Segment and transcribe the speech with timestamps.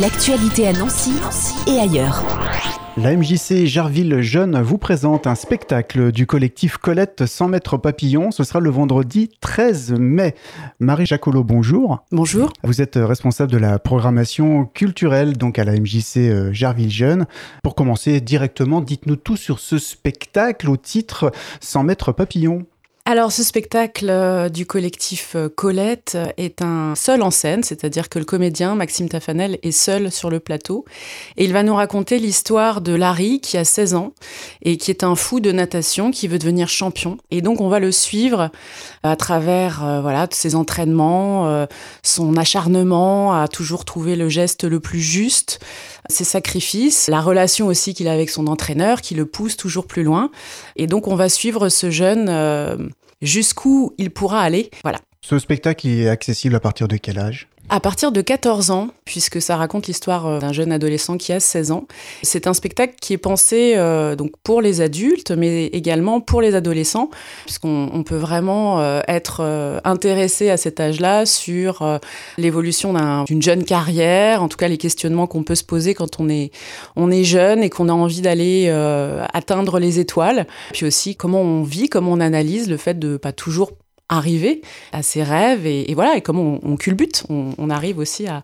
[0.00, 1.12] L'actualité à Nancy,
[1.66, 2.22] et ailleurs.
[2.98, 8.30] La MJC Jarville Jeune vous présente un spectacle du collectif Colette 100 mètres papillon.
[8.30, 10.34] Ce sera le vendredi 13 mai.
[10.80, 12.04] Marie Jacolo, bonjour.
[12.12, 12.52] Bonjour.
[12.62, 17.26] Vous êtes responsable de la programmation culturelle donc à la MJC euh, Jarville Jeune.
[17.62, 22.66] Pour commencer directement, dites-nous tout sur ce spectacle au titre 100 mètres papillon.
[23.08, 28.08] Alors ce spectacle euh, du collectif euh, Colette euh, est un seul en scène, c'est-à-dire
[28.08, 30.84] que le comédien Maxime Tafanel est seul sur le plateau.
[31.36, 34.12] Et il va nous raconter l'histoire de Larry qui a 16 ans
[34.62, 37.16] et qui est un fou de natation qui veut devenir champion.
[37.30, 38.50] Et donc on va le suivre
[39.04, 41.66] à travers voilà ses entraînements,
[42.02, 45.60] son acharnement à toujours trouver le geste le plus juste,
[46.08, 50.02] ses sacrifices, la relation aussi qu'il a avec son entraîneur qui le pousse toujours plus
[50.02, 50.32] loin.
[50.74, 52.28] Et donc on va suivre ce jeune
[53.22, 54.70] jusqu'où il pourra aller.
[54.82, 55.00] Voilà.
[55.20, 57.48] Ce spectacle est accessible à partir de quel âge?
[57.68, 61.40] À partir de 14 ans, puisque ça raconte l'histoire euh, d'un jeune adolescent qui a
[61.40, 61.86] 16 ans,
[62.22, 66.54] c'est un spectacle qui est pensé euh, donc pour les adultes, mais également pour les
[66.54, 67.10] adolescents,
[67.44, 71.98] puisqu'on peut vraiment euh, être intéressé à cet âge-là sur
[72.38, 76.28] l'évolution d'une jeune carrière, en tout cas les questionnements qu'on peut se poser quand on
[76.28, 76.50] est,
[76.94, 78.68] on est jeune et qu'on a envie d'aller
[79.32, 83.32] atteindre les étoiles, puis aussi comment on vit, comment on analyse le fait de pas
[83.32, 83.72] toujours
[84.08, 84.62] arriver
[84.92, 88.42] à ses rêves et, voilà et comment on, culbute, on, arrive aussi à,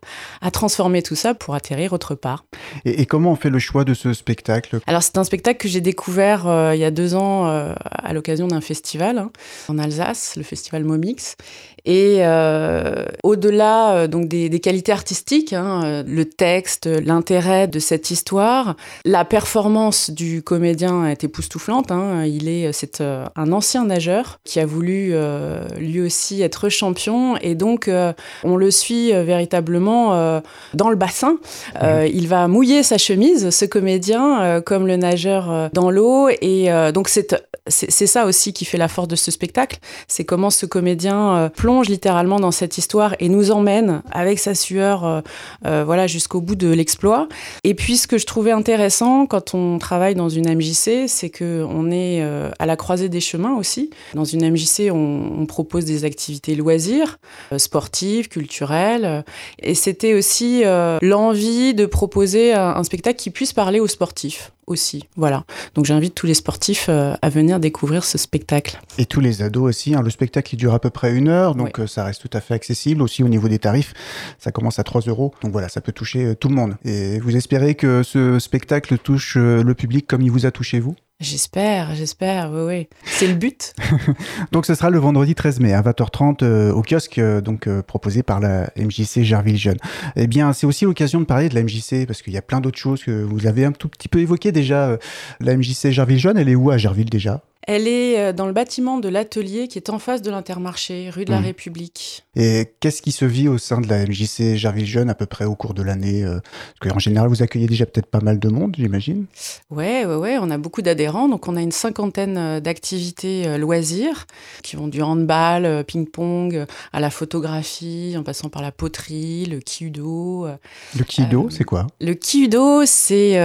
[0.50, 2.44] transformer tout ça pour atterrir autre part.
[2.84, 4.80] Et, comment on fait le choix de ce spectacle?
[4.86, 8.12] Alors c'est un spectacle que j'ai découvert euh, il y a deux ans euh, à
[8.12, 9.30] l'occasion d'un festival hein,
[9.69, 11.36] en Alsace, le festival Momix.
[11.84, 19.24] Et euh, au-delà donc des, qualités artistiques, hein, le texte, l'intérêt de cette histoire, la
[19.24, 21.91] performance du comédien est époustouflante.
[21.91, 22.24] Hein.
[22.24, 25.10] il est c'est un ancien nageur qui a voulu
[25.52, 27.36] euh, lui aussi être champion.
[27.39, 28.12] Et donc, euh,
[28.45, 30.42] on le suit euh, véritablement
[30.75, 31.36] dans le bassin.
[31.83, 36.28] il va mouiller sa chemise, ce comédien, comme le nageur dans l'eau.
[36.41, 37.34] Et donc, c'est
[37.68, 39.78] c'est ça aussi qui fait la force de ce spectacle.
[40.09, 45.22] C'est comment ce comédien plonge littéralement dans cette histoire et nous emmène avec sa sueur,
[45.62, 47.28] voilà, jusqu'au bout de l'exploit.
[47.64, 51.64] Et puis, ce que je trouvais intéressant quand on travaille dans une MJC, c'est que
[51.69, 52.22] on est
[52.59, 53.91] à la croisée des chemins aussi.
[54.14, 57.19] Dans une MJC, on, on propose des activités loisirs,
[57.53, 59.04] euh, sportives, culturelles.
[59.04, 59.22] Euh,
[59.60, 65.05] et c'était aussi euh, l'envie de proposer un, spectacle qui puisse parler aux sportifs aussi.
[65.17, 65.45] Voilà.
[65.75, 68.81] Donc j'invite tous les sportifs à venir découvrir ce spectacle.
[68.99, 69.95] Et tous les ados aussi.
[69.95, 70.03] Hein.
[70.03, 72.55] Le spectacle il dure à peu près une heure, donc ça reste tout à fait
[72.55, 73.03] accessible.
[73.03, 73.95] Aussi au niveau des tarifs,
[74.39, 75.34] ça commence à 3 euros.
[75.43, 76.77] Donc voilà, ça peut toucher tout le monde.
[76.84, 80.94] Et vous espérez que ce spectacle touche le public comme il vous a touché vous?
[81.21, 82.89] J'espère, j'espère, oui, oui.
[83.05, 83.75] C'est le but.
[84.53, 87.81] donc ce sera le vendredi 13 mai à 20h30 euh, au kiosque euh, donc euh,
[87.81, 89.78] proposé par la MJC Jarville Jeune.
[90.17, 92.61] Eh bien, c'est aussi l'occasion de parler de la MJC parce qu'il y a plein
[92.61, 94.99] d'autres choses que vous avez un tout petit peu évoquées déjà.
[95.39, 97.41] La MJC Jarville Jeune, elle est où à Jarville déjà?
[97.67, 101.25] Elle est euh, dans le bâtiment de l'atelier qui est en face de l'Intermarché, rue
[101.25, 101.45] de la mmh.
[101.45, 102.25] République.
[102.34, 105.45] Et qu'est-ce qui se vit au sein de la MJC Jarville Jeune à peu près
[105.45, 106.41] au cours de l'année euh,
[106.81, 109.27] Parce qu'en général, vous accueillez déjà peut-être pas mal de monde, j'imagine
[109.71, 110.39] Ouais, ouais, ouais.
[110.41, 111.28] On a beaucoup d'adhérents.
[111.28, 114.27] Donc, on a une cinquantaine euh, d'activités loisirs
[114.62, 120.49] qui vont du handball, ping-pong, à la photographie, en passant par la poterie, le kyudo.
[120.97, 121.87] Le kyudo, c'est quoi?
[122.00, 123.39] Le kyudo, c'est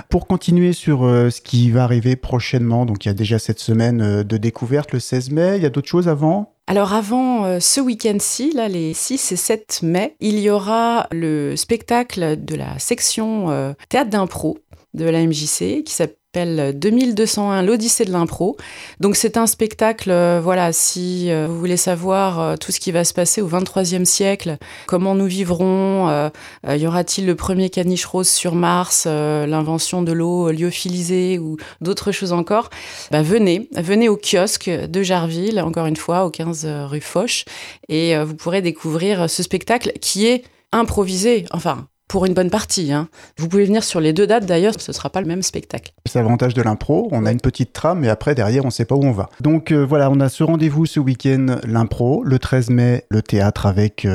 [0.10, 3.60] Pour continuer sur euh, ce qui va arriver prochainement, donc il y a déjà cette
[3.60, 6.54] semaine euh, de découverte le 16 mai, il y a d'autres choses avant?
[6.68, 12.44] Alors avant ce week-end-ci, là, les 6 et 7 mai, il y aura le spectacle
[12.44, 14.58] de la section théâtre d'impro
[14.94, 18.58] de la MJC qui s'appelle s'appelle 2201 l'Odyssée de l'impro.
[19.00, 22.92] Donc c'est un spectacle, euh, voilà, si euh, vous voulez savoir euh, tout ce qui
[22.92, 26.30] va se passer au 23e siècle, comment nous vivrons,
[26.68, 32.34] y aura-t-il le premier caniche rose sur Mars, l'invention de l'eau lyophilisée ou d'autres choses
[32.34, 32.70] encore,
[33.12, 37.46] bah, venez, venez au kiosque de Jarville, encore une fois, au 15 rue Foch,
[37.90, 42.94] et vous pourrez découvrir ce spectacle qui est improvisé, enfin pour une bonne partie.
[42.94, 43.10] Hein.
[43.38, 45.92] Vous pouvez venir sur les deux dates d'ailleurs, ce ne sera pas le même spectacle.
[46.06, 48.86] C'est l'avantage de l'impro, on a une petite trame et après derrière on ne sait
[48.86, 49.30] pas où on va.
[49.42, 53.66] Donc euh, voilà, on a ce rendez-vous ce week-end, l'impro, le 13 mai, le théâtre
[53.66, 54.08] avec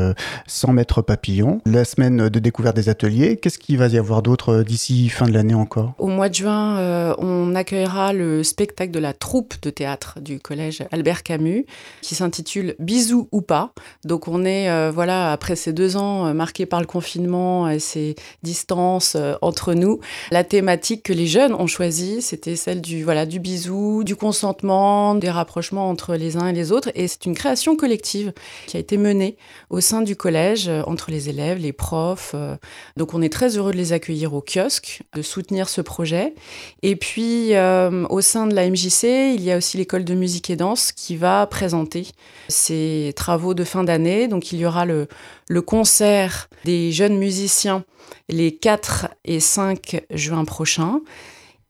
[0.46, 3.36] 100 euh, mètres papillon, la semaine de découverte des ateliers.
[3.36, 5.92] Qu'est-ce qu'il va y avoir d'autre euh, d'ici fin de l'année encore?
[5.98, 10.84] Au mois de juin, on accueillera le spectacle de la troupe de théâtre du collège
[10.92, 11.66] Albert Camus
[12.00, 13.72] qui s'intitule Bisous ou pas.
[14.04, 19.34] Donc on est, voilà, après ces deux ans marqués par le confinement, ces distances euh,
[19.42, 20.00] entre nous.
[20.30, 25.14] La thématique que les jeunes ont choisie, c'était celle du, voilà, du bisou, du consentement,
[25.14, 26.90] des rapprochements entre les uns et les autres.
[26.94, 28.32] Et c'est une création collective
[28.66, 29.36] qui a été menée
[29.70, 32.32] au sein du collège, euh, entre les élèves, les profs.
[32.34, 32.56] Euh.
[32.96, 36.34] Donc on est très heureux de les accueillir au kiosque, de soutenir ce projet.
[36.82, 37.52] Et puis
[38.08, 41.16] au sein de la MJC, il y a aussi l'école de musique et danse qui
[41.16, 42.06] va présenter
[42.48, 44.28] ses travaux de fin d'année.
[44.28, 45.08] Donc il y aura le,
[45.48, 47.71] le concert des jeunes musiciens
[48.28, 51.00] les 4 et 5 juin prochains.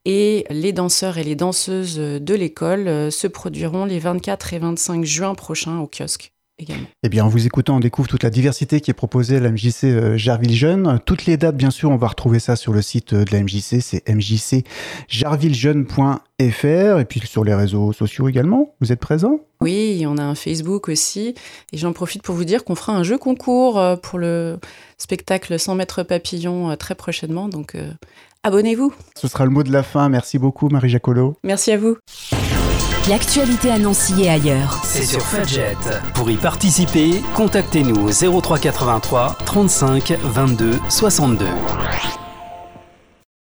[0.04, 5.04] Et les danseurs et les danseuses de l'école euh, se produiront les 24 et 25
[5.04, 6.32] juin prochains au kiosque.
[6.62, 6.86] Également.
[7.02, 9.50] Eh bien, en vous écoutant, on découvre toute la diversité qui est proposée à la
[9.50, 11.00] MJC euh, Jarville Jeune.
[11.04, 13.42] Toutes les dates, bien sûr, on va retrouver ça sur le site euh, de la
[13.42, 18.76] MJC, c'est mjcjarvillejeune.fr et puis sur les réseaux sociaux également.
[18.80, 19.40] Vous êtes présent?
[19.60, 21.34] Oui, on a un Facebook aussi.
[21.72, 24.58] Et j'en profite pour vous dire qu'on fera un jeu concours euh, pour le
[24.98, 27.48] spectacle 100 mètres papillon très prochainement.
[27.48, 27.90] Donc euh,
[28.44, 28.94] abonnez-vous.
[29.16, 30.08] Ce sera le mot de la fin.
[30.08, 31.36] Merci beaucoup, Marie Jacolo.
[31.42, 31.96] Merci à vous.
[33.08, 34.80] L'actualité à Nancy et ailleurs.
[34.84, 35.76] C'est sur Fudget.
[36.14, 41.46] Pour y participer, contactez-nous au 0383 35 22 62.